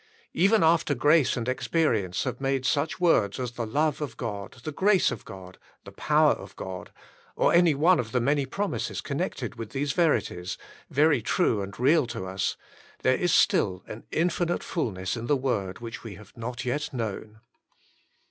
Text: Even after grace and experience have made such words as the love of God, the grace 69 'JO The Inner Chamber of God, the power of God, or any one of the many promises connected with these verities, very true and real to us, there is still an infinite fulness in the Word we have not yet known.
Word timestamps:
Even 0.33 0.63
after 0.63 0.95
grace 0.95 1.37
and 1.37 1.47
experience 1.47 2.23
have 2.23 2.41
made 2.41 2.65
such 2.65 2.99
words 2.99 3.39
as 3.39 3.51
the 3.51 3.67
love 3.67 4.01
of 4.01 4.17
God, 4.17 4.53
the 4.63 4.71
grace 4.71 5.05
69 5.09 5.19
'JO 5.19 5.43
The 5.43 5.51
Inner 5.51 5.53
Chamber 5.53 5.59
of 5.59 5.59
God, 5.59 5.63
the 5.83 5.91
power 5.91 6.31
of 6.43 6.55
God, 6.55 6.91
or 7.35 7.53
any 7.53 7.75
one 7.75 7.99
of 7.99 8.11
the 8.11 8.19
many 8.19 8.47
promises 8.47 8.99
connected 8.99 9.57
with 9.59 9.73
these 9.73 9.91
verities, 9.91 10.57
very 10.89 11.21
true 11.21 11.61
and 11.61 11.79
real 11.79 12.07
to 12.07 12.25
us, 12.25 12.57
there 13.03 13.13
is 13.15 13.31
still 13.31 13.83
an 13.85 14.03
infinite 14.09 14.63
fulness 14.63 15.15
in 15.15 15.27
the 15.27 15.37
Word 15.37 15.81
we 15.81 16.15
have 16.15 16.35
not 16.35 16.65
yet 16.65 16.91
known. 16.91 17.39